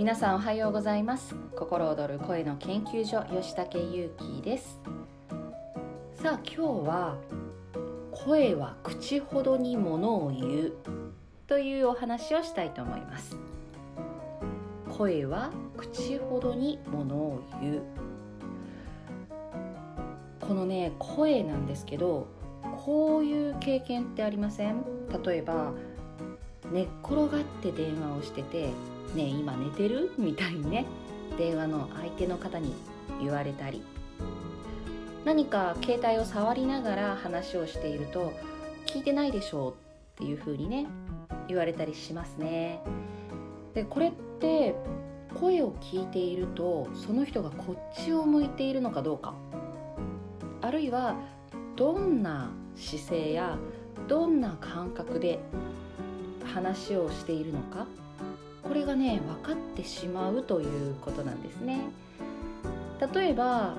[0.00, 1.34] 皆さんおはようございます。
[1.54, 4.80] 心躍る声の研究所吉武優希です。
[6.14, 7.18] さあ今日は
[8.10, 10.72] 声は口ほどにものを言う
[11.46, 13.36] というお話をしたいと思います。
[14.88, 17.82] 声は口ほどにものを言う。
[20.40, 22.26] このね声なんですけど
[22.86, 24.82] こういう経験ってありません？
[25.22, 25.74] 例えば
[26.72, 28.70] 寝っ転がって電話をしてて
[29.14, 30.86] 「ね今寝てる?」みたいにね
[31.38, 32.74] 電話の相手の方に
[33.20, 33.82] 言われたり
[35.24, 38.32] 何か携帯を触りながら話をしていると
[38.86, 39.74] 「聞いてないでしょう」っ
[40.16, 40.86] ていう風にね
[41.48, 42.80] 言われたりしますね。
[43.74, 44.74] でこれって
[45.38, 49.34] 声を聞いているとその人がこっちを向いているのかどうか
[50.60, 51.14] あるいは
[51.76, 53.56] どんな姿勢や
[54.08, 55.38] どんな感覚で
[56.44, 57.86] 話をしているのか
[58.70, 61.80] これがね分かってしまうということなんですね
[63.12, 63.74] 例えば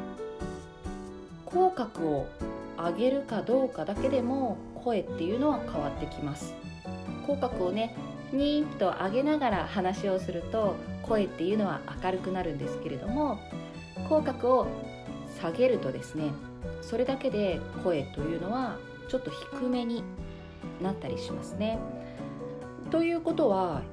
[1.46, 2.28] 口角を
[2.78, 6.54] 上げるかどうかだけでも声っていうのは変わってきます
[7.26, 7.96] 口角をね
[8.34, 13.40] ニーッと上げながら話をすると声っていうのは明るくなるんですけれども
[14.10, 14.68] 口角を
[15.40, 16.32] 下げるとですね
[16.82, 18.76] それだけで声というのは
[19.08, 20.04] ちょっと低めに
[20.84, 21.80] なったりしますね。
[22.90, 23.84] ということは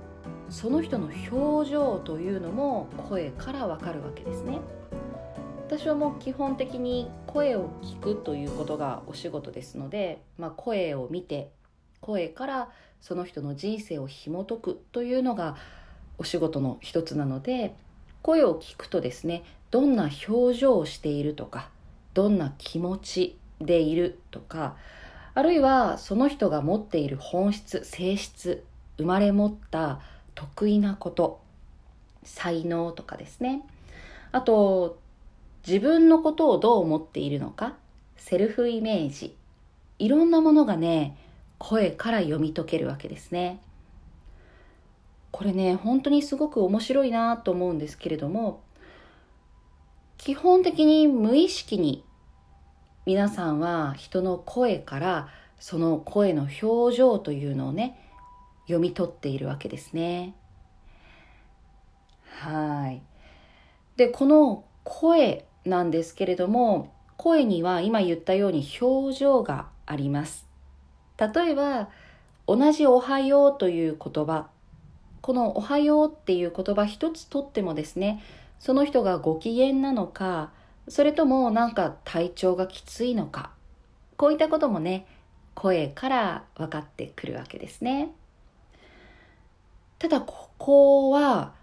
[0.51, 4.61] その人の表情というのも声からわかるわけですね。
[5.67, 11.51] 私はもう基本的に声を聞くということがお仕事ですので、まあ、声を見て
[12.01, 12.71] 声から
[13.03, 15.57] その人の人生を紐解くというのが
[16.17, 17.75] お仕事の一つなので
[18.23, 21.69] 声を聞くとですねどんな表情をしているとか
[22.15, 24.75] どんな気持ちでいるとか
[25.35, 28.65] あるいはその人が持っている本質性質
[28.97, 30.01] 生まれ持った
[30.39, 31.41] 得意なこと
[32.23, 33.63] 才能とかですね。
[34.31, 35.01] あと
[35.67, 37.75] 自分のことをどう思っているのか
[38.17, 39.35] セルフイメージ
[39.99, 41.17] いろんなものがね
[41.59, 43.61] 声から読み解けるわけですね。
[45.33, 48.61] これね本当にすごく面白いなと思うんですけれども
[50.19, 52.05] 基本的に無意識に
[53.07, 55.29] 皆さんは人の声から
[55.59, 58.08] その声の表情というのをね
[58.69, 60.35] 読み取っているわけですね。
[62.41, 63.03] はい。
[63.97, 70.47] で、この声なんですけれども、声には今言ったように表情があります。
[71.19, 71.89] 例えば、
[72.47, 74.49] 同じおはようという言葉、
[75.21, 78.23] このおはようっていう言葉一つとってもですね、
[78.61, 80.53] その人がご機嫌なのか、
[80.89, 83.51] それともなんか体調がきついのか、
[84.17, 85.07] こういったこともね、
[85.55, 88.13] 声から分かってくるわけですね。
[89.99, 91.55] ただここは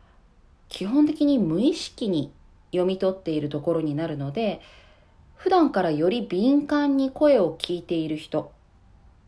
[0.70, 2.34] 基本的に無意識に
[2.72, 4.62] 読み取っているところになるので
[5.36, 8.52] 普段からより敏感に声を聞いている人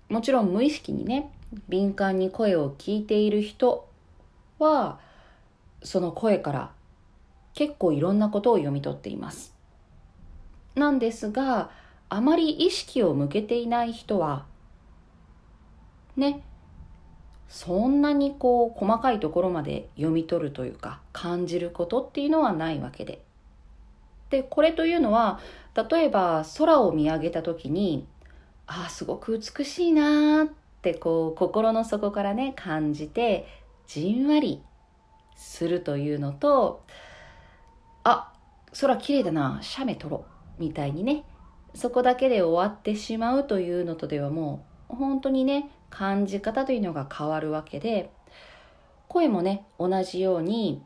[0.10, 1.32] もちろん無意識にね
[1.70, 3.88] 敏感に声を聞いている人
[4.60, 5.00] は
[5.84, 6.72] その声から
[7.54, 9.54] 結構いろんなことを読み取っています。
[10.76, 11.72] なんですが
[12.10, 14.46] あまり意識を向けていない人は
[16.16, 16.44] ね
[17.50, 23.22] そんなにこう細かいところまで読み取るというか感じることっていうのはないわけで。
[24.30, 25.40] でこれというのは
[25.90, 28.06] 例えば空を見上げた時に
[28.66, 30.48] ああすごく美しいなっ
[30.82, 33.48] てこう心の底からね感じて
[33.88, 34.62] じんわり
[35.38, 36.84] するというのと
[38.04, 38.34] あ
[38.80, 40.26] 空綺麗だな写メ撮ろ
[40.60, 41.24] うみたいにね
[41.74, 48.12] そこだけで終わってしまうというのとではもう本当にね感じ方というのが変わるわけで
[49.08, 50.84] 声もね同じように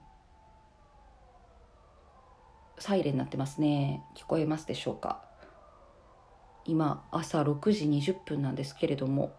[2.81, 4.03] サイレンになってますね。
[4.16, 5.22] 聞こえますでしょうか。
[6.66, 9.34] 今朝6時20分なんですけれども。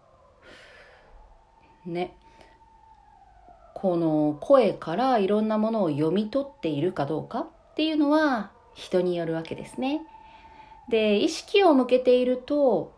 [1.85, 2.15] ね。
[3.73, 10.01] この声からいろんなものを読み取っているかどうかっていうのは人によるわけですね。
[10.87, 12.93] で意識を向けていると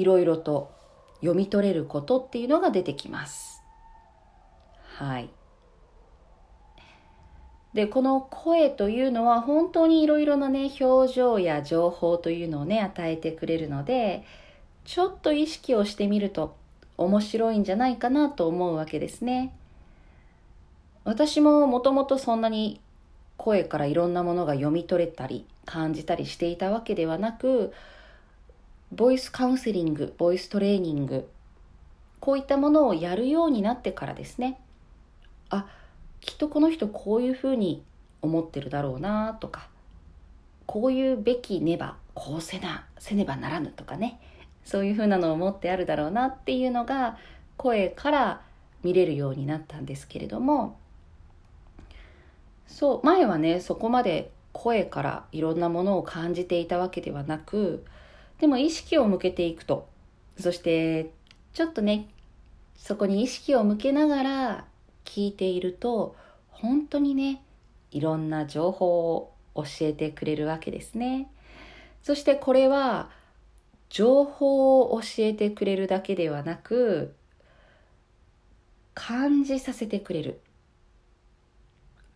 [0.00, 0.70] いろいろと
[1.20, 3.62] 読み取れることっていうのが出てきます。
[4.96, 5.30] はい。
[7.74, 14.24] で、この声というのは本当にいろいろなね、表情や情報というのをね、与えてくれるので、
[14.84, 16.56] ちょっと意識をしてみると
[16.96, 19.54] 面白いんじゃないかなと思うわけですね。
[21.04, 22.80] 私ももともとそんなに
[23.36, 27.72] 声からいろんなものが読み取れたり感じたりしていたわけではなく、
[28.92, 31.28] ボイスカウンセリング、ボイストレーニング、
[32.20, 34.60] こういったものをやるようになってからですね、
[35.50, 35.66] あ
[36.20, 37.82] きっとこの人こういうふうに
[38.22, 39.68] 思ってるだろうなとか
[40.66, 44.20] こういうべきねばこうせなせねばならぬとかね。
[44.64, 47.16] そういうふうなのを持ってあるだろうなっていうのが
[47.56, 48.42] 声から
[48.82, 50.76] 見れるようになったんですけれども。
[52.66, 57.84] そう前はねそこまで声からいろんなものを感じていたわけではなく
[58.40, 59.88] でも意識を向けていくと。
[60.38, 61.10] そして
[61.52, 62.08] ちょっとね
[62.76, 64.64] そこに意識を向けながら
[65.04, 66.14] 聞いていると
[66.48, 67.42] 本当にね
[67.90, 71.30] いろんな情報を教えてくれるわけですね。
[72.02, 73.10] そしてこれは
[73.90, 77.14] 情報を教えてくれるだけではなく
[78.94, 80.40] 感じさせてくれる。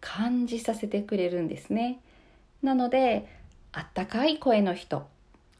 [0.00, 2.00] 感じさせてくれるんですね。
[2.62, 3.26] なので
[3.72, 5.06] あったかい声の人。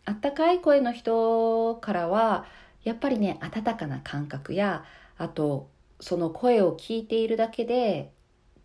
[0.05, 2.45] あったかい声の人からは
[2.85, 4.85] やっぱりね温かな感覚や
[5.19, 5.69] あと
[6.01, 8.11] その声を聞いているだけで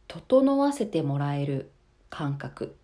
[0.08, 1.70] 整わせてもらえる
[2.10, 2.76] 感覚。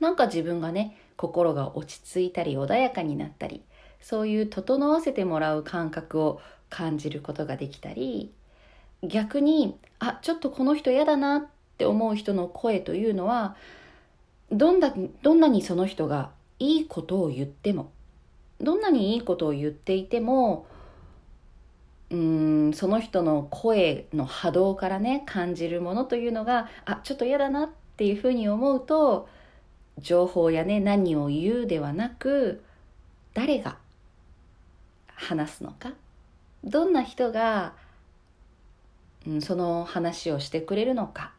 [0.00, 3.62] なんか自分がね心が落ち着いたり穏やかになったり
[4.00, 8.32] そういう整わせてもらう感覚を感じることができたり
[9.02, 11.46] 逆にあちょっとこの人嫌だなっ
[11.78, 13.56] て思う人の声というのは
[14.50, 14.92] どんな
[15.22, 17.90] どんなにその人がいいことを言っても
[18.60, 20.66] どんなにいいことを言っていても
[22.10, 29.28] うんその人の声の波動からね感じるものというのがあちょっと嫌だなっていうふうに思うと
[29.98, 32.62] 情報やね何を言うではなく
[33.32, 33.78] 誰が
[35.06, 35.92] 話すのか。
[36.64, 37.74] どんな人が、
[39.26, 41.32] うん、その話をしてくれるのか。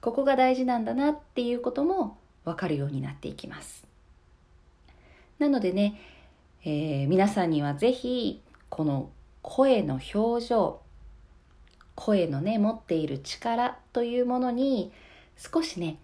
[0.00, 3.86] ここが大事なんだなっていうことも分かるようになっていきます。
[5.38, 6.00] なのでね、
[6.64, 9.10] えー、皆さんには是非この
[9.42, 10.80] 声の表情
[11.94, 14.92] 声のね持っている力というものに
[15.36, 15.98] 少しね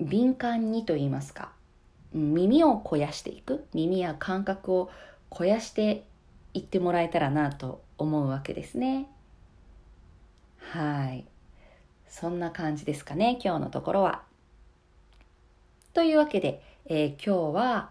[0.00, 1.52] 敏感にと言いますか
[2.12, 4.90] 耳を肥やしていく耳や感覚を
[5.30, 6.04] 肥やして
[6.54, 9.06] いってもらえたらなと思うわけですね。
[10.58, 11.24] はい。
[12.08, 14.22] そんな感じですかね今日のところは。
[15.92, 17.90] というわけで、えー、今日は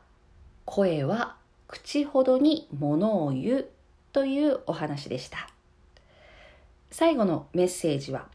[0.70, 1.36] 声は
[1.68, 3.70] 口ほどにものを言う
[4.14, 5.50] というお話でした。
[6.92, 8.28] 最後のメッセージは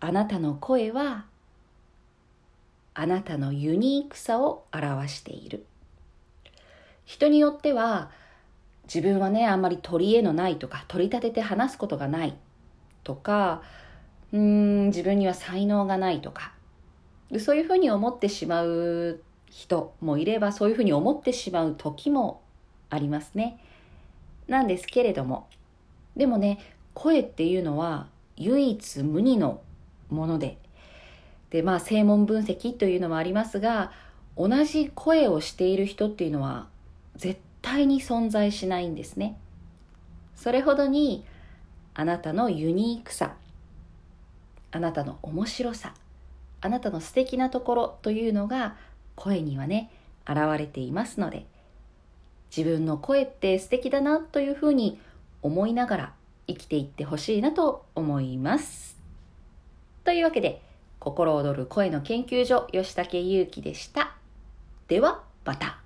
[0.00, 1.26] あなたの声は
[2.94, 5.66] あなたのユニークさを表している。
[7.04, 8.10] 人によっては
[8.84, 12.34] 自分はねあんまり取り柄のないとか取り立てて話すことがない。
[13.04, 13.60] とか
[14.32, 16.54] うん自分には才能がないとか。
[17.38, 19.20] そういうふうに思ってしまう
[19.52, 22.40] 人もいればそういうふうに思ってしまう時も
[22.88, 23.58] ありますね。
[24.48, 25.46] なんですけれども。
[26.16, 26.58] でもね
[26.94, 28.06] 声っていうのは
[28.36, 29.60] 唯一無二の
[30.08, 30.56] もので。
[31.50, 33.92] でまあ声紋分析というのもありますが
[34.38, 36.66] 同じ声をしている人っていうのは
[37.16, 39.38] 絶対に存在しないんですね。
[40.34, 41.26] それほどに
[41.92, 43.34] あなたのユニークさ
[44.70, 45.92] あなたの面白さ
[46.62, 48.76] あなたの素敵なところというのが
[49.16, 49.90] 声にはね
[50.26, 51.46] 現れていますので
[52.54, 55.00] 自分の声って素敵だなというふうに
[55.42, 56.12] 思いながら
[56.46, 58.96] 生きていってほしいなと思います
[60.04, 60.62] というわけで
[60.98, 64.14] 心躍る声の研究所吉武祐樹でした。
[64.86, 65.81] ではまた。